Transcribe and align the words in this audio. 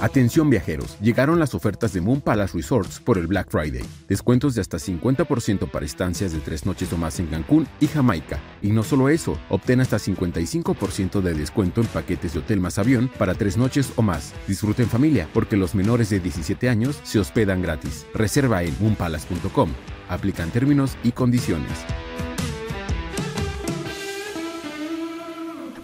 Atención 0.00 0.48
viajeros, 0.48 0.96
llegaron 1.00 1.40
las 1.40 1.56
ofertas 1.56 1.92
de 1.92 2.00
Moon 2.00 2.20
Palace 2.20 2.56
Resorts 2.56 3.00
por 3.00 3.18
el 3.18 3.26
Black 3.26 3.50
Friday. 3.50 3.84
Descuentos 4.06 4.54
de 4.54 4.60
hasta 4.60 4.76
50% 4.76 5.68
para 5.68 5.84
estancias 5.84 6.32
de 6.32 6.38
tres 6.38 6.64
noches 6.66 6.92
o 6.92 6.96
más 6.96 7.18
en 7.18 7.26
Cancún 7.26 7.66
y 7.80 7.88
Jamaica. 7.88 8.38
Y 8.62 8.70
no 8.70 8.84
solo 8.84 9.08
eso, 9.08 9.36
obtén 9.48 9.80
hasta 9.80 9.96
55% 9.96 11.20
de 11.20 11.34
descuento 11.34 11.80
en 11.80 11.88
paquetes 11.88 12.34
de 12.34 12.38
hotel 12.38 12.60
más 12.60 12.78
avión 12.78 13.10
para 13.18 13.34
tres 13.34 13.56
noches 13.56 13.92
o 13.96 14.02
más. 14.02 14.34
Disfruten 14.46 14.86
familia, 14.86 15.28
porque 15.34 15.56
los 15.56 15.74
menores 15.74 16.10
de 16.10 16.20
17 16.20 16.68
años 16.68 17.00
se 17.02 17.18
hospedan 17.18 17.60
gratis. 17.60 18.06
Reserva 18.14 18.62
en 18.62 18.76
moonpalace.com. 18.78 19.70
Aplican 20.08 20.50
términos 20.50 20.96
y 21.02 21.10
condiciones. 21.10 21.84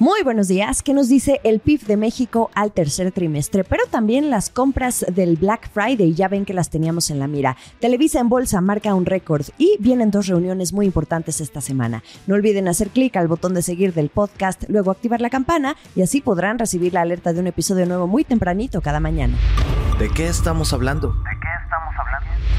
Muy 0.05 0.23
buenos 0.23 0.49
días. 0.49 0.83
¿Qué 0.83 0.93
nos 0.93 1.09
dice 1.09 1.41
el 1.45 1.61
PIB 1.61 1.87
de 1.87 1.97
México 1.97 2.51
al 2.55 2.73
tercer 2.73 3.11
trimestre? 3.11 3.65
Pero 3.65 3.85
también 3.91 4.29
las 4.29 4.51
compras 4.51 5.03
del 5.11 5.37
Black 5.37 5.71
Friday, 5.73 6.13
ya 6.13 6.29
ven 6.29 6.45
que 6.45 6.53
las 6.53 6.69
teníamos 6.69 7.09
en 7.09 7.19
la 7.19 7.27
mira. 7.27 7.57
Televisa 7.81 8.21
en 8.21 8.29
bolsa 8.29 8.61
marca 8.61 8.95
un 8.95 9.07
récord 9.07 9.47
y 9.57 9.79
vienen 9.81 10.11
dos 10.11 10.27
reuniones 10.27 10.75
muy 10.75 10.85
importantes 10.85 11.41
esta 11.41 11.63
semana. 11.63 12.03
No 12.27 12.35
olviden 12.35 12.69
hacer 12.69 12.91
clic 12.91 13.17
al 13.17 13.29
botón 13.29 13.55
de 13.55 13.63
seguir 13.63 13.95
del 13.95 14.11
podcast, 14.11 14.65
luego 14.69 14.91
activar 14.91 15.23
la 15.23 15.31
campana 15.31 15.75
y 15.97 16.03
así 16.03 16.21
podrán 16.21 16.59
recibir 16.59 16.93
la 16.93 17.01
alerta 17.01 17.33
de 17.33 17.41
un 17.41 17.47
episodio 17.47 17.87
nuevo 17.87 18.07
muy 18.07 18.25
tempranito 18.25 18.83
cada 18.83 19.01
mañana. 19.01 19.39
¿De 19.99 20.11
qué 20.11 20.29
estamos 20.29 20.75
hablando? 20.75 21.15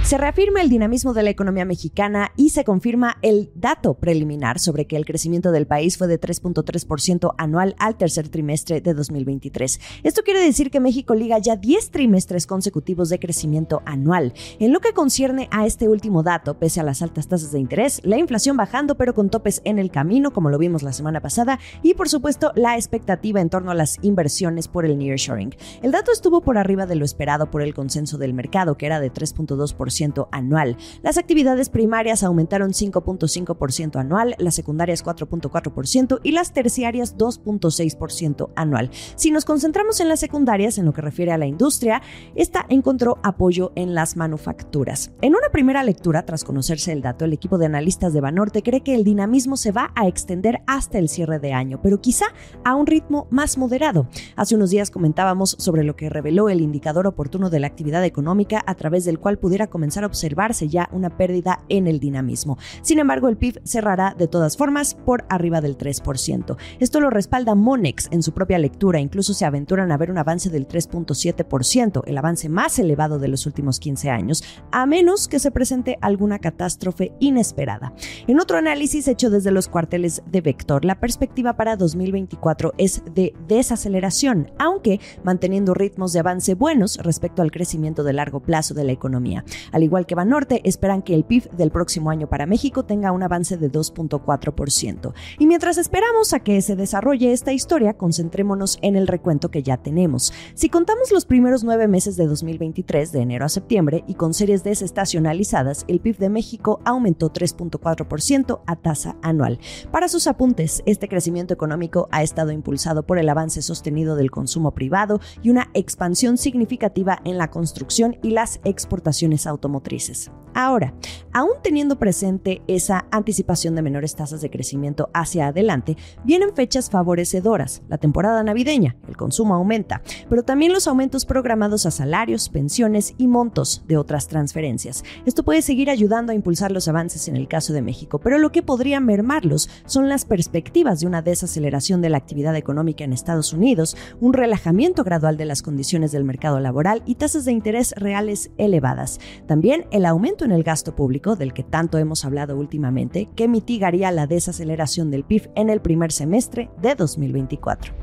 Se 0.05 0.20
reafirma 0.20 0.62
el 0.62 0.70
dinamismo 0.70 1.16
de 1.16 1.23
la 1.23 1.32
economía 1.32 1.66
mexicana 1.66 2.32
y 2.36 2.52
se 2.52 2.64
confirma 2.64 3.18
el 3.23 3.50
dato 3.55 3.95
preliminar 3.95 4.59
sobre 4.59 4.86
que 4.86 4.98
el 4.98 5.04
crecimiento 5.04 5.52
del 5.52 5.66
país 5.66 5.98
fue 5.98 6.05
de 6.05 6.22
3.3% 6.22 7.34
anual 7.40 7.76
al 7.80 7.98
tercer 7.98 8.30
trimestre 8.30 8.81
de 8.81 8.94
2023. 8.94 9.80
Esto 10.04 10.22
quiere 10.22 10.41
decir 10.41 10.70
que 10.70 10.80
México 10.80 11.16
liga 11.16 11.40
ya 11.40 11.55
10 11.55 11.90
trimestres 11.90 12.45
consecutivos 12.45 13.09
de 13.09 13.18
crecimiento 13.18 13.81
anual. 13.88 14.36
En 14.59 14.73
lo 14.73 14.80
que 14.80 14.94
concierne 14.94 15.48
a 15.50 15.66
este 15.66 15.89
último 15.89 16.22
dato, 16.22 16.59
pese 16.59 16.80
a 16.80 16.83
las 16.83 17.02
altas 17.02 17.28
tasas 17.28 17.52
de 17.52 17.58
interés, 17.58 18.00
la 18.03 18.20
inflación 18.20 18.58
bajando 18.58 18.98
pero 18.98 19.16
con 19.16 19.31
topes 19.31 19.64
en 19.66 19.80
el 19.80 19.89
camino, 19.89 20.31
como 20.31 20.52
lo 20.52 20.59
vimos 20.59 20.83
la 20.83 20.94
semana 20.94 21.20
pasada, 21.20 21.58
y 21.81 21.95
por 21.95 22.09
supuesto 22.09 22.52
la 22.53 22.76
expectativa 22.76 23.42
en 23.42 23.50
torno 23.50 23.72
a 23.72 23.76
las 23.76 23.98
inversiones 24.03 24.67
por 24.67 24.86
el 24.86 25.00
nearshoring. 25.00 25.56
El 25.81 25.92
dato 25.92 26.11
estuvo 26.11 26.42
por 26.42 26.59
arriba 26.59 26.86
de 26.86 26.94
lo 26.94 27.06
esperado 27.06 27.50
por 27.50 27.64
el 27.64 27.73
consenso 27.73 28.20
del 28.20 28.36
mercado, 28.36 28.78
que 28.78 28.86
era 28.86 29.00
de 29.00 29.11
3.2% 29.11 29.95
anual. 30.32 30.78
Las 31.02 31.18
actividades 31.18 31.70
primarias 31.70 32.24
aumentaron 32.24 32.72
5.5% 32.72 34.00
anual, 34.00 34.36
las 34.38 34.56
secundarias 34.56 35.04
4.4% 35.04 36.20
y 36.24 36.32
las 36.32 36.54
terciarias 36.54 37.18
2.6% 37.18 38.50
anual. 38.56 38.90
Si 39.16 39.32
nos 39.32 39.46
concentramos 39.46 40.00
en 40.00 40.10
las 40.10 40.20
secundarias, 40.20 40.78
en 40.78 40.86
lo 40.86 40.94
que 40.94 41.02
refiere 41.02 41.32
a 41.32 41.38
la 41.38 41.46
industria, 41.46 42.02
esta 42.36 42.66
encontró 42.70 43.20
apoyo 43.23 43.72
en 43.76 43.94
las 43.94 44.16
manufacturas. 44.16 45.12
En 45.22 45.36
una 45.36 45.50
primera 45.52 45.84
lectura, 45.84 46.26
tras 46.26 46.44
conocerse 46.44 46.92
el 46.92 47.02
dato, 47.02 47.26
el 47.26 47.34
equipo 47.34 47.58
de 47.58 47.66
analistas 47.66 48.14
de 48.14 48.22
Banorte 48.22 48.64
cree 48.64 48.82
que 48.82 48.96
el 48.96 49.04
dinamismo 49.04 49.58
se 49.58 49.72
va 49.72 49.92
a 49.96 50.08
extender 50.08 50.62
hasta 50.68 50.98
el 50.98 51.10
cierre 51.10 51.40
de 51.40 51.54
año, 51.54 51.80
pero 51.82 52.02
quizá 52.02 52.26
a 52.64 52.76
un 52.76 52.88
ritmo 52.88 53.28
más 53.30 53.58
moderado. 53.58 54.08
Hace 54.36 54.56
unos 54.56 54.70
días 54.70 54.92
comentábamos 54.92 55.56
sobre 55.60 55.84
lo 55.84 55.96
que 55.96 56.10
reveló 56.10 56.50
el 56.50 56.62
indicador 56.62 57.08
oportuno 57.08 57.50
de 57.50 57.60
la 57.60 57.68
actividad 57.68 58.04
económica 58.04 58.64
a 58.66 58.76
través 58.76 59.06
del 59.06 59.20
cual 59.20 59.38
pudiera 59.38 59.68
comenzar 59.68 59.84
a 60.03 60.08
observarse 60.08 60.67
ya 60.67 60.89
una 60.91 61.16
pérdida 61.17 61.64
en 61.69 61.88
el 61.88 62.00
dinamismo. 62.00 62.58
Sin 62.81 63.00
embargo, 63.00 63.30
el 63.30 63.38
PIB 63.38 63.61
cerrará 63.64 64.16
de 64.17 64.27
todas 64.27 64.58
formas 64.58 64.95
por 64.95 65.25
arriba 65.30 65.61
del 65.61 65.77
3%. 65.77 66.58
Esto 66.80 67.00
lo 67.00 67.09
respalda 67.09 67.55
Monex 67.55 68.08
en 68.11 68.23
su 68.23 68.33
propia 68.33 68.59
lectura, 68.59 69.00
incluso 69.00 69.33
se 69.33 69.45
aventuran 69.45 69.92
a 69.92 69.97
ver 69.97 70.11
un 70.11 70.17
avance 70.17 70.50
del 70.50 70.67
3.7%, 70.67 72.03
el 72.05 72.17
avance 72.17 72.50
más 72.50 72.80
elevado 72.80 73.19
de 73.19 73.27
los 73.27 73.45
últimos 73.45 73.80
15 73.80 74.09
años, 74.09 74.44
a 74.72 74.86
menos 74.86 75.27
que 75.27 75.39
se 75.39 75.52
presente 75.52 75.97
alguna 76.02 76.39
catástrofe 76.39 77.14
inesperada. 77.20 77.94
En 78.27 78.39
otro 78.39 78.58
análisis 78.58 79.08
hecho 79.08 79.30
desde 79.30 79.52
los 79.52 79.67
cuarteles 79.67 80.21
de 80.26 80.42
Vector, 80.42 80.86
la 80.86 80.99
perspectiva 80.99 81.54
para 81.54 81.76
2024 81.76 82.73
es 82.77 83.04
de 83.14 83.33
desaceleración, 83.48 84.52
aunque 84.58 84.99
manteniendo 85.23 85.73
ritmos 85.73 86.14
de 86.14 86.20
avance 86.20 86.54
buenos 86.54 86.98
respecto 86.98 87.42
al 87.42 87.52
crecimiento 87.52 88.04
de 88.04 88.14
largo 88.14 88.42
plazo 88.42 88.73
de 88.73 88.83
la 88.83 88.92
economía. 88.92 89.43
Al 89.75 89.83
igual 89.83 90.05
que 90.05 90.15
Banorte, 90.15 90.61
esperan 90.63 91.02
que 91.02 91.13
el 91.13 91.25
PIB 91.25 91.52
del 91.52 91.69
próximo 91.69 92.09
año 92.09 92.30
para 92.30 92.45
México 92.45 92.86
tenga 92.86 93.11
un 93.11 93.23
avance 93.23 93.58
de 93.58 93.69
2.4%. 93.69 95.13
Y 95.37 95.47
mientras 95.47 95.77
esperamos 95.77 96.31
a 96.31 96.39
que 96.39 96.61
se 96.61 96.77
desarrolle 96.77 97.33
esta 97.33 97.52
historia, 97.52 97.95
concentrémonos 97.95 98.80
en 98.81 98.95
el 98.95 99.05
recuento 99.05 99.52
que 99.52 99.63
ya 99.63 99.75
tenemos. 99.75 100.31
Si 100.53 100.69
contamos 100.69 101.11
los 101.11 101.25
primeros 101.25 101.65
nueve 101.65 101.89
meses 101.89 102.15
de 102.15 102.25
2023, 102.25 103.11
de 103.11 103.19
enero 103.19 103.43
a 103.43 103.49
septiembre, 103.49 104.05
y 104.08 104.13
con 104.13 104.33
series 104.33 104.63
desestacionalizadas, 104.63 105.83
el 105.89 105.99
PIB 105.99 106.19
de 106.19 106.30
México 106.30 106.80
aumentó 106.86 107.33
3.4% 107.33 108.61
a 108.65 108.75
tasa 108.77 109.17
anual. 109.21 109.59
Para 109.92 110.07
sus 110.07 110.27
apuntes, 110.27 110.83
este 110.86 111.09
crecimiento 111.09 111.53
económico 111.53 112.07
ha 112.11 112.23
estado 112.23 112.53
impulsado 112.53 113.05
por 113.05 113.19
el 113.19 113.27
avance 113.27 113.61
sostenido 113.61 114.15
del 114.15 114.31
consumo 114.31 114.71
privado 114.71 115.19
y 115.43 115.49
una 115.49 115.69
expansión 115.73 116.37
significativa 116.37 117.19
en 117.25 117.37
la 117.37 117.49
construcción 117.49 118.15
y 118.23 118.30
las 118.30 118.61
exportaciones 118.63 119.45
automotrices 119.45 119.64
automotrices. 119.65 120.31
Ahora, 120.58 120.93
aún 121.33 121.52
teniendo 121.61 121.99
presente 121.99 122.61
esa 122.67 123.08
anticipación 123.11 123.76
de 123.76 123.81
menores 123.81 124.15
tasas 124.15 124.39
de 124.39 124.49
crecimiento 124.49 125.09
hacia 125.14 125.48
adelante, 125.48 125.98
vienen 126.23 126.55
fechas 126.55 126.89
favorecedoras, 126.89 127.81
la 127.89 127.98
temporada 127.98 128.42
navideña, 128.42 128.95
el 129.09 129.18
consumo 129.18 129.54
aumenta, 129.54 130.01
pero 130.30 130.44
también 130.44 130.71
los 130.71 130.88
aumentos 130.88 131.25
programados 131.25 131.86
a 131.86 131.92
salarios, 131.92 132.48
pensiones 132.48 133.15
y 133.18 133.27
montos 133.27 133.83
de 133.86 133.98
otras 133.98 134.30
transferencias. 134.30 135.04
Esto 135.25 135.44
puede 135.44 135.62
seguir 135.62 135.89
ayudando 135.89 136.31
a 136.31 136.36
impulsar 136.36 136.71
los 136.71 136.88
avances 136.88 137.27
en 137.27 137.36
el 137.36 137.50
caso 137.50 137.74
de 137.74 137.81
México, 137.81 138.19
pero 138.19 138.38
lo 138.38 138.54
que 138.54 138.63
podría 138.63 139.01
mermarlos 139.01 139.69
son 139.86 140.07
las 140.07 140.24
perspectivas 140.24 141.01
de 141.01 141.07
una 141.07 141.21
desaceleración 141.21 142.01
de 142.01 142.09
la 142.09 142.18
actividad 142.18 142.56
económica 142.56 143.04
en 143.04 143.12
Estados 143.12 143.51
Unidos, 143.51 143.98
un 144.21 144.31
relajamiento 144.31 145.04
gradual 145.04 145.36
de 145.36 145.44
las 145.44 145.62
condiciones 145.62 146.13
del 146.13 146.24
mercado 146.24 146.62
laboral 146.62 147.04
y 147.06 147.15
tasas 147.15 147.44
de 147.44 147.51
interés 147.51 147.94
reales 147.98 148.51
elevadas. 148.57 149.19
También 149.48 149.86
el 149.92 150.06
aumento 150.06 150.45
en 150.45 150.51
el 150.51 150.63
gasto 150.63 150.95
público, 150.95 151.36
del 151.36 151.54
que 151.54 151.63
tanto 151.63 151.98
hemos 151.98 152.25
hablado 152.25 152.57
últimamente, 152.57 153.30
que 153.36 153.48
mitigaría 153.48 154.12
la 154.12 154.28
desaceleración 154.28 155.12
del 155.12 155.24
PIB 155.24 155.51
en 155.56 155.69
el 155.69 155.81
primer 155.81 156.12
semestre 156.12 156.69
de 156.81 156.95
2024. 156.95 157.94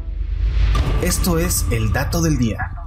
Esto 1.02 1.38
es 1.38 1.66
el 1.72 1.92
dato 1.92 2.22
del 2.22 2.38
día. 2.38 2.81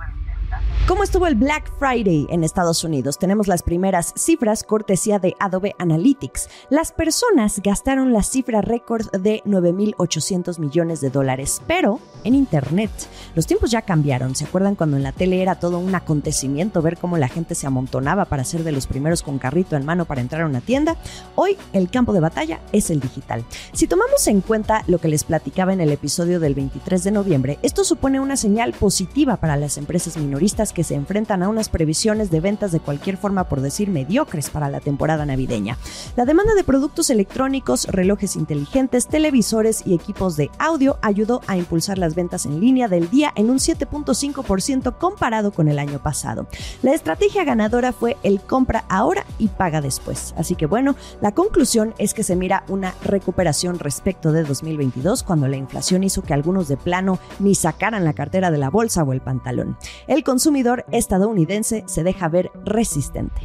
¿Cómo 0.88 1.02
estuvo 1.02 1.26
el 1.26 1.34
Black 1.34 1.72
Friday 1.80 2.28
en 2.30 2.44
Estados 2.44 2.84
Unidos? 2.84 3.18
Tenemos 3.18 3.48
las 3.48 3.64
primeras 3.64 4.14
cifras 4.16 4.64
cortesía 4.64 5.18
de 5.18 5.36
Adobe 5.40 5.74
Analytics. 5.80 6.48
Las 6.70 6.92
personas 6.92 7.60
gastaron 7.64 8.14
la 8.14 8.22
cifra 8.22 8.62
récord 8.62 9.10
de 9.10 9.42
9.800 9.48 10.60
millones 10.60 11.02
de 11.02 11.10
dólares, 11.10 11.64
pero 11.66 12.00
en 12.24 12.36
Internet. 12.36 12.92
Los 13.34 13.48
tiempos 13.48 13.72
ya 13.72 13.82
cambiaron. 13.82 14.36
¿Se 14.36 14.46
acuerdan 14.46 14.76
cuando 14.76 14.96
en 14.96 15.02
la 15.02 15.12
tele 15.12 15.42
era 15.42 15.56
todo 15.56 15.80
un 15.80 15.96
acontecimiento 15.96 16.84
ver 16.84 16.98
cómo 16.98 17.18
la 17.18 17.30
gente 17.30 17.56
se 17.56 17.66
amontonaba 17.66 18.26
para 18.26 18.44
ser 18.44 18.64
de 18.64 18.72
los 18.72 18.86
primeros 18.86 19.24
con 19.24 19.40
carrito 19.40 19.76
en 19.76 19.86
mano 19.86 20.06
para 20.06 20.22
entrar 20.22 20.44
a 20.44 20.46
una 20.46 20.62
tienda? 20.62 20.98
Hoy 21.34 21.58
el 21.74 21.90
campo 21.90 22.14
de 22.14 22.20
batalla 22.20 22.62
es 22.74 22.92
el 22.92 23.00
digital. 23.00 23.44
Si 23.74 23.88
tomamos 23.88 24.28
en 24.28 24.42
cuenta 24.42 24.84
lo 24.86 25.00
que 25.00 25.08
les 25.08 25.24
platicaba 25.24 25.74
en 25.74 25.82
el 25.82 25.92
episodio 25.92 26.40
del 26.40 26.54
23 26.54 27.04
de 27.04 27.12
noviembre, 27.12 27.58
esto 27.64 27.84
supone 27.84 28.20
una 28.20 28.38
señal 28.38 28.74
positiva 28.74 29.38
para 29.38 29.58
las 29.58 29.80
empresas 29.80 30.16
minoristas 30.18 30.75
que 30.76 30.84
se 30.84 30.94
enfrentan 30.94 31.42
a 31.42 31.50
unas 31.50 31.70
previsiones 31.70 32.30
de 32.30 32.40
ventas 32.40 32.72
de 32.72 32.80
cualquier 32.80 33.18
forma, 33.18 33.46
por 33.46 33.62
decir, 33.62 33.90
mediocres 33.90 34.52
para 34.52 34.70
la 34.70 34.80
temporada 34.80 35.26
navideña. 35.26 35.80
La 36.16 36.26
demanda 36.26 36.54
de 36.54 36.64
productos 36.64 37.10
electrónicos, 37.10 37.88
relojes 37.88 38.36
inteligentes, 38.36 39.08
televisores 39.08 39.82
y 39.88 39.96
equipos 39.96 40.36
de 40.36 40.52
audio 40.60 41.00
ayudó 41.02 41.42
a 41.48 41.58
impulsar 41.58 41.98
las 41.98 42.14
ventas 42.14 42.46
en 42.46 42.60
línea 42.60 42.88
del 42.88 43.10
día 43.10 43.32
en 43.36 43.50
un 43.50 43.58
7.5% 43.58 44.98
comparado 45.00 45.52
con 45.52 45.68
el 45.68 45.80
año 45.80 45.98
pasado. 45.98 46.48
La 46.84 46.94
estrategia 46.94 47.44
ganadora 47.44 47.92
fue 47.92 48.18
el 48.22 48.42
compra 48.42 48.86
ahora 48.90 49.26
y 49.40 49.48
paga 49.48 49.82
después. 49.82 50.36
Así 50.38 50.56
que 50.56 50.66
bueno, 50.66 50.96
la 51.22 51.32
conclusión 51.32 51.96
es 51.98 52.14
que 52.14 52.24
se 52.24 52.36
mira 52.36 52.66
una 52.68 52.94
recuperación 53.04 53.80
respecto 53.80 54.34
de 54.34 54.44
2022 54.44 55.24
cuando 55.24 55.48
la 55.48 55.58
inflación 55.58 56.04
hizo 56.04 56.22
que 56.22 56.34
algunos 56.34 56.68
de 56.68 56.76
plano 56.76 57.18
ni 57.40 57.56
sacaran 57.56 58.04
la 58.04 58.14
cartera 58.14 58.52
de 58.52 58.58
la 58.58 58.70
bolsa 58.70 59.04
o 59.04 59.14
el 59.14 59.22
pantalón. 59.22 59.78
El 60.08 60.24
consumidor 60.24 60.65
estadounidense 60.92 61.84
se 61.88 62.04
deja 62.04 62.28
ver 62.28 62.52
resistente. 62.64 63.42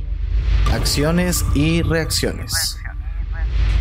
Acciones 0.72 1.44
y 1.54 1.82
reacciones. 1.82 2.78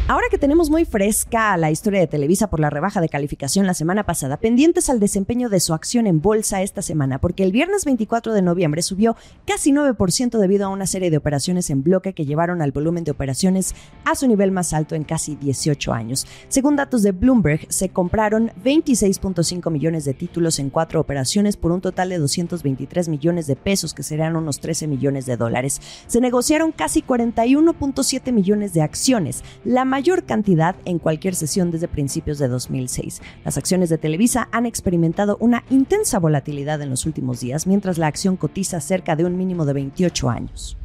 Ahora 0.09 0.25
que 0.31 0.39
tenemos 0.39 0.71
muy 0.71 0.85
fresca 0.85 1.55
la 1.55 1.69
historia 1.69 1.99
de 1.99 2.07
Televisa 2.07 2.49
por 2.49 2.59
la 2.59 2.71
rebaja 2.71 2.99
de 2.99 3.09
calificación 3.09 3.67
la 3.67 3.75
semana 3.75 4.07
pasada, 4.07 4.37
pendientes 4.37 4.89
al 4.89 4.99
desempeño 4.99 5.49
de 5.49 5.59
su 5.59 5.71
acción 5.75 6.07
en 6.07 6.19
bolsa 6.19 6.63
esta 6.63 6.81
semana, 6.81 7.21
porque 7.21 7.43
el 7.43 7.51
viernes 7.51 7.85
24 7.85 8.33
de 8.33 8.41
noviembre 8.41 8.81
subió 8.81 9.15
casi 9.45 9.71
9% 9.71 10.39
debido 10.39 10.65
a 10.65 10.69
una 10.69 10.87
serie 10.87 11.11
de 11.11 11.17
operaciones 11.17 11.69
en 11.69 11.83
bloque 11.83 12.13
que 12.13 12.25
llevaron 12.25 12.63
al 12.63 12.71
volumen 12.71 13.03
de 13.03 13.11
operaciones 13.11 13.75
a 14.03 14.15
su 14.15 14.27
nivel 14.27 14.51
más 14.51 14.73
alto 14.73 14.95
en 14.95 15.03
casi 15.03 15.35
18 15.35 15.93
años. 15.93 16.25
Según 16.47 16.75
datos 16.75 17.03
de 17.03 17.11
Bloomberg, 17.11 17.71
se 17.71 17.89
compraron 17.89 18.51
26.5 18.63 19.69
millones 19.69 20.05
de 20.05 20.15
títulos 20.15 20.57
en 20.57 20.71
cuatro 20.71 20.99
operaciones 21.01 21.55
por 21.55 21.71
un 21.71 21.81
total 21.81 22.09
de 22.09 22.17
223 22.17 23.09
millones 23.09 23.45
de 23.45 23.55
pesos, 23.55 23.93
que 23.93 24.01
serían 24.01 24.35
unos 24.35 24.59
13 24.59 24.87
millones 24.87 25.27
de 25.27 25.37
dólares. 25.37 25.79
Se 26.07 26.19
negociaron 26.19 26.71
casi 26.71 27.03
41.7 27.03 28.31
millones 28.31 28.73
de 28.73 28.81
acciones, 28.81 29.43
la 29.63 29.85
mayor 29.85 29.98
cantidad 30.25 30.75
en 30.85 30.99
cualquier 30.99 31.35
sesión 31.35 31.71
desde 31.71 31.87
principios 31.87 32.39
de 32.39 32.47
2006. 32.47 33.21
Las 33.43 33.57
acciones 33.57 33.89
de 33.89 33.97
Televisa 33.97 34.47
han 34.51 34.65
experimentado 34.65 35.37
una 35.39 35.63
intensa 35.69 36.19
volatilidad 36.19 36.81
en 36.81 36.89
los 36.89 37.05
últimos 37.05 37.41
días, 37.41 37.67
mientras 37.67 37.97
la 37.97 38.07
acción 38.07 38.37
cotiza 38.37 38.79
cerca 38.79 39.15
de 39.15 39.25
un 39.25 39.37
mínimo 39.37 39.65
de 39.65 39.73
28 39.73 40.29
años. 40.29 40.77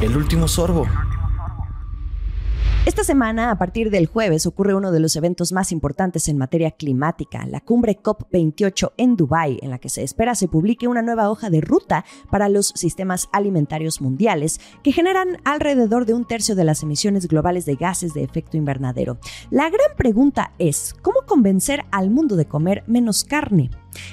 El 0.00 0.16
último 0.16 0.48
sorbo. 0.48 0.86
Esta 2.84 3.04
semana, 3.04 3.52
a 3.52 3.58
partir 3.58 3.90
del 3.90 4.06
jueves, 4.06 4.44
ocurre 4.44 4.74
uno 4.74 4.90
de 4.90 4.98
los 4.98 5.14
eventos 5.14 5.52
más 5.52 5.70
importantes 5.70 6.26
en 6.26 6.36
materia 6.36 6.72
climática, 6.72 7.46
la 7.46 7.60
cumbre 7.60 8.00
COP28 8.02 8.94
en 8.96 9.14
Dubái, 9.14 9.60
en 9.62 9.70
la 9.70 9.78
que 9.78 9.88
se 9.88 10.02
espera 10.02 10.34
se 10.34 10.48
publique 10.48 10.88
una 10.88 11.00
nueva 11.00 11.30
hoja 11.30 11.48
de 11.48 11.60
ruta 11.60 12.04
para 12.28 12.48
los 12.48 12.72
sistemas 12.74 13.28
alimentarios 13.32 14.00
mundiales, 14.00 14.60
que 14.82 14.90
generan 14.90 15.38
alrededor 15.44 16.06
de 16.06 16.14
un 16.14 16.26
tercio 16.26 16.56
de 16.56 16.64
las 16.64 16.82
emisiones 16.82 17.28
globales 17.28 17.66
de 17.66 17.76
gases 17.76 18.14
de 18.14 18.24
efecto 18.24 18.56
invernadero. 18.56 19.18
La 19.50 19.70
gran 19.70 19.96
pregunta 19.96 20.52
es, 20.58 20.96
¿cómo 21.02 21.20
convencer 21.24 21.84
al 21.92 22.10
mundo 22.10 22.34
de 22.34 22.46
comer 22.46 22.82
menos 22.88 23.22
carne? 23.22 23.70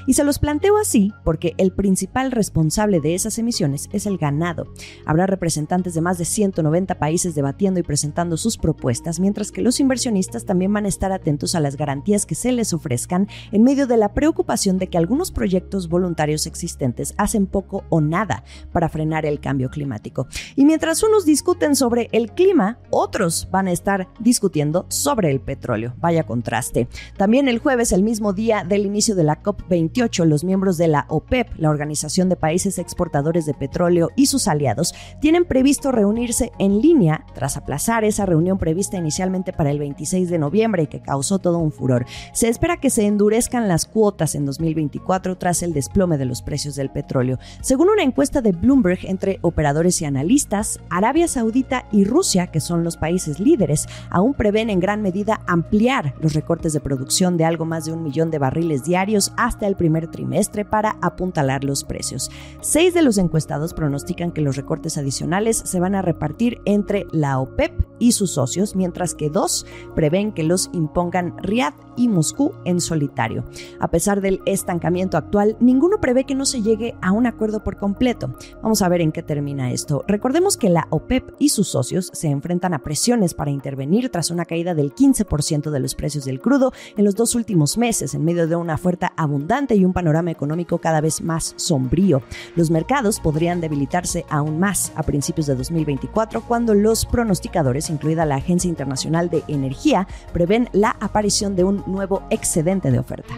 Y 0.08 0.14
se 0.14 0.24
los 0.24 0.40
planteo 0.40 0.78
así 0.78 1.14
porque 1.24 1.54
el 1.58 1.72
principal 1.72 2.31
responsable 2.31 3.00
de 3.00 3.16
esas 3.16 3.38
emisiones 3.38 3.90
es 3.92 4.06
el 4.06 4.18
ganado. 4.18 4.74
Habrá 5.06 5.26
representantes 5.28 5.94
de 5.94 6.02
más 6.02 6.18
de 6.18 6.26
190 6.26 7.00
países 7.00 7.36
debatiendo 7.36 7.80
y 7.80 7.84
presentando 7.84 8.38
sus 8.38 8.58
propuestas, 8.58 9.20
mientras 9.20 9.52
que 9.52 9.62
los 9.62 9.80
inversionistas 9.80 10.46
también 10.46 10.74
van 10.74 10.86
a 10.86 10.90
estar 10.90 11.12
atentos 11.12 11.56
a 11.56 11.60
las 11.60 11.78
garantías 11.78 12.26
que 12.26 12.36
se 12.36 12.52
les 12.52 12.74
ofrezcan 12.74 13.28
en 13.52 13.64
medio 13.64 13.88
de 13.88 13.98
la 13.98 14.14
preocupación 14.14 14.78
de 14.78 14.88
que 14.88 14.98
algunos 14.98 15.31
proyectos 15.31 15.90
voluntarios 15.90 16.46
existentes 16.46 17.14
hacen 17.18 17.48
poco 17.48 17.84
o 17.90 18.02
nada 18.02 18.44
para 18.72 18.90
frenar 18.90 19.26
el 19.26 19.40
cambio 19.40 19.70
climático. 19.70 20.28
Y 20.56 20.66
mientras 20.66 21.04
unos 21.04 21.26
discuten 21.26 21.76
sobre 21.76 22.10
el 22.12 22.31
clima, 22.31 22.80
otros 22.90 23.48
van 23.52 23.68
a 23.68 23.72
estar 23.72 24.08
discutiendo 24.20 24.86
sobre 24.90 25.31
el 25.31 25.40
petróleo. 25.40 25.94
Vaya 25.98 26.24
contraste. 26.24 26.88
También 27.18 27.48
el 27.48 27.60
jueves, 27.60 27.92
el 27.92 28.04
mismo 28.04 28.34
día 28.34 28.64
del 28.68 28.86
inicio 28.86 29.16
de 29.16 29.24
la 29.24 29.42
COP 29.42 29.69
28, 29.69 30.25
los 30.25 30.44
miembros 30.44 30.77
de 30.77 30.88
la 30.88 31.06
OPEP, 31.07 31.48
la 31.57 31.69
Organización 31.69 32.27
de 32.27 32.36
Países 32.36 32.80
Exportadores 32.80 33.45
de 33.45 33.54
Petróleo, 33.54 34.10
y 34.16 34.25
sus 34.25 34.48
aliados 34.48 34.94
tienen 35.21 35.45
previsto 35.45 35.92
reunirse 35.92 36.51
en 36.60 36.81
línea 36.81 37.25
tras 37.33 37.56
aplazar 37.56 38.04
esa 38.04 38.25
reunión 38.25 38.57
prevista 38.57 38.98
inicialmente 38.98 39.54
para 39.54 39.71
el 39.71 39.80
26 39.80 40.30
de 40.30 40.39
noviembre 40.39 40.83
y 40.83 40.88
que 40.88 41.01
causó 41.01 41.39
todo 41.39 41.60
un 41.60 41.71
furor. 41.71 42.06
Se 42.33 42.50
espera 42.50 42.77
que 42.77 42.89
se 42.89 43.06
endurezcan 43.06 43.68
las 43.68 43.86
cuotas 43.86 44.36
en 44.36 44.45
2024 44.45 45.38
tras 45.38 45.63
el 45.63 45.74
desplome 45.74 46.18
de 46.18 46.25
los 46.25 46.42
precios 46.42 46.75
del 46.75 46.89
petróleo. 46.89 47.39
Según 47.62 47.89
una 47.89 48.04
encuesta 48.04 48.42
de 48.42 48.51
Bloomberg 48.51 49.00
entre 49.04 49.39
operadores 49.42 50.01
y 50.01 50.06
analistas, 50.06 50.80
Arabia 50.89 51.27
Saudita 51.27 51.86
y 51.92 52.04
Rusia, 52.04 52.48
que 52.48 52.60
son 52.60 52.83
los 52.83 52.98
países 52.98 53.39
líderes, 53.39 53.88
aún 54.10 54.33
prevén 54.33 54.69
en 54.69 54.80
gran 54.80 55.01
medida 55.01 55.42
ampliar 55.48 56.16
los 56.21 56.33
recortes 56.33 56.74
de 56.74 56.80
producción 56.80 57.38
de 57.38 57.45
algo 57.45 57.66
más 57.66 57.86
de 57.86 57.94
un 57.94 58.04
millón 58.04 58.31
de 58.31 58.39
barriles 58.39 58.83
diarios 58.83 59.33
hasta 59.38 59.59
el 59.68 59.76
primer 59.76 60.08
trimestre 60.08 60.66
para 60.66 60.98
apuntalar 61.02 61.64
los 61.64 61.84
precios. 61.84 62.30
Seis 62.62 62.94
de 62.94 63.02
los 63.02 63.18
encuestados 63.18 63.74
pronostican 63.74 64.32
que 64.32 64.42
los 64.42 64.56
recortes 64.56 64.98
adicionales 64.98 65.58
se 65.58 65.80
van 65.80 65.96
a 65.96 66.02
repartir 66.02 66.62
entre 66.66 67.06
la 67.12 67.40
OPEP 67.40 67.72
y 68.00 68.14
sus 68.14 68.32
socios, 68.32 68.76
mientras 68.76 69.14
que 69.14 69.30
dos 69.30 69.66
prevén 69.96 70.32
que 70.32 70.44
los 70.44 70.70
impongan 70.74 71.38
Riad 71.38 71.74
y 71.96 72.08
Moscú 72.08 72.54
en 72.66 72.80
solitario. 72.80 73.44
A 73.80 73.90
pesar 73.90 74.22
del 74.22 74.42
estancamiento 74.46 75.18
actual, 75.18 75.58
ninguno 75.60 76.00
prevé 76.00 76.24
que 76.24 76.36
no 76.36 76.46
se 76.46 76.62
llegue 76.62 76.96
a 77.02 77.12
un 77.12 77.28
acuerdo 77.28 77.64
por 77.64 77.78
completo. 77.78 78.34
Vamos 78.64 78.82
a 78.82 78.90
ver 78.90 79.02
en 79.02 79.12
qué 79.12 79.22
termina 79.22 79.72
esto. 79.72 80.04
Recordemos 80.08 80.56
que 80.56 80.70
la 80.70 80.88
OPEP 80.90 81.34
y 81.40 81.50
sus 81.50 81.68
socios 81.68 82.10
se 82.14 82.30
enfrentan 82.30 82.74
a 82.74 82.80
presiones 82.80 83.34
para 83.34 83.52
intervenir 83.52 84.10
tras 84.10 84.32
una 84.32 84.46
caída 84.46 84.74
del 84.74 84.94
15% 84.94 85.72
de 85.72 85.80
los 85.80 85.96
precios 85.96 86.26
del 86.26 86.40
crudo 86.40 86.72
en 86.96 87.06
los 87.06 87.16
dos 87.16 87.36
últimos 87.36 87.78
meses, 87.78 88.14
en 88.14 88.24
medio 88.24 88.48
de 88.48 88.56
una 88.56 88.76
oferta 88.76 89.14
y 89.50 89.84
un 89.84 89.94
panorama 89.94 90.30
económico 90.30 90.78
cada 90.78 91.01
vez 91.01 91.22
más 91.22 91.54
sombrío. 91.57 92.22
Los 92.56 92.69
mercados 92.69 93.19
podrían 93.19 93.62
debilitarse 93.62 94.24
aún 94.30 94.60
más 94.60 94.92
a 94.96 95.01
principios 95.01 95.48
de 95.48 95.56
2024 95.56 96.42
cuando 96.42 96.75
los 96.75 97.07
pronosticadores 97.07 97.90
incluida 97.90 98.25
la 98.25 98.36
Agencia 98.36 98.69
Internacional 98.69 99.30
de 99.31 99.44
Energía, 99.48 100.07
prevén 100.34 100.69
la 100.72 100.96
aparición 101.00 101.56
de 101.56 101.63
un 101.63 101.84
nuevo 101.88 102.22
excedente 102.30 102.92
de 102.92 103.00
oferta. 103.00 103.34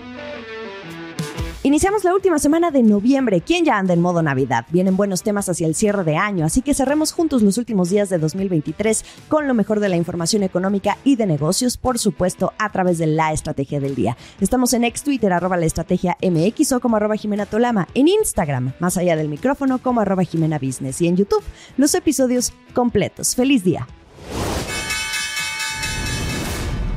Iniciamos 1.63 2.03
la 2.03 2.15
última 2.15 2.39
semana 2.39 2.71
de 2.71 2.81
noviembre. 2.81 3.39
¿Quién 3.39 3.65
ya 3.65 3.77
anda 3.77 3.93
en 3.93 4.01
modo 4.01 4.23
Navidad? 4.23 4.65
Vienen 4.71 4.97
buenos 4.97 5.21
temas 5.21 5.47
hacia 5.47 5.67
el 5.67 5.75
cierre 5.75 6.03
de 6.03 6.17
año, 6.17 6.43
así 6.43 6.63
que 6.63 6.73
cerremos 6.73 7.11
juntos 7.11 7.43
los 7.43 7.59
últimos 7.59 7.91
días 7.91 8.09
de 8.09 8.17
2023 8.17 9.05
con 9.27 9.47
lo 9.47 9.53
mejor 9.53 9.79
de 9.79 9.87
la 9.87 9.95
información 9.95 10.41
económica 10.41 10.97
y 11.03 11.17
de 11.17 11.27
negocios, 11.27 11.77
por 11.77 11.99
supuesto, 11.99 12.51
a 12.57 12.71
través 12.71 12.97
de 12.97 13.05
la 13.05 13.31
estrategia 13.31 13.79
del 13.79 13.93
día. 13.93 14.17
Estamos 14.39 14.73
en 14.73 14.85
ex 14.85 15.03
Twitter, 15.03 15.31
arroba 15.31 15.55
la 15.55 15.67
estrategia 15.67 16.17
MX 16.23 16.71
o 16.71 16.79
como 16.79 16.95
arroba 16.95 17.15
Jimena 17.15 17.45
Tolama, 17.45 17.87
en 17.93 18.07
Instagram, 18.07 18.73
más 18.79 18.97
allá 18.97 19.15
del 19.15 19.29
micrófono, 19.29 19.77
como 19.77 20.01
arroba 20.01 20.23
Jimena 20.23 20.57
Business 20.57 20.99
y 21.01 21.09
en 21.09 21.17
YouTube, 21.17 21.43
los 21.77 21.93
episodios 21.93 22.53
completos. 22.73 23.35
¡Feliz 23.35 23.63
día! 23.63 23.87